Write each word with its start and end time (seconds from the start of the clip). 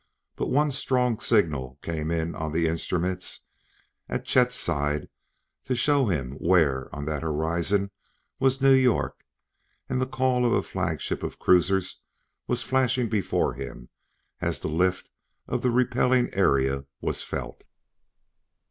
But 0.35 0.47
one 0.49 0.71
strong 0.71 1.19
signal 1.19 1.77
came 1.83 2.09
in 2.09 2.33
on 2.33 2.53
the 2.53 2.65
instruments 2.65 3.41
at 4.09 4.25
Chet's 4.25 4.55
side 4.55 5.09
to 5.65 5.75
show 5.75 6.07
him 6.07 6.31
where 6.39 6.89
on 6.91 7.05
that 7.05 7.21
horizon 7.21 7.91
was 8.39 8.61
New 8.63 8.73
York; 8.73 9.23
and 9.87 10.01
the 10.01 10.07
call 10.07 10.43
of 10.43 10.53
a 10.53 10.63
flagship 10.63 11.21
of 11.21 11.37
cruisers 11.37 12.01
was 12.47 12.63
flashing 12.63 13.09
before 13.09 13.53
him 13.53 13.89
as 14.39 14.59
the 14.59 14.69
lift 14.69 15.11
of 15.47 15.61
the 15.61 15.69
Repelling 15.69 16.33
Area 16.33 16.85
was 16.99 17.21
felt. 17.21 17.61